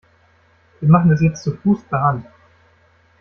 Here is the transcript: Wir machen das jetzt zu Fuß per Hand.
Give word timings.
Wir 0.79 0.89
machen 0.89 1.11
das 1.11 1.21
jetzt 1.21 1.43
zu 1.43 1.55
Fuß 1.57 1.83
per 1.83 2.01
Hand. 2.01 2.25